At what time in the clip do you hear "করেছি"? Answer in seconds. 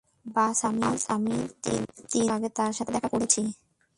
3.09-3.41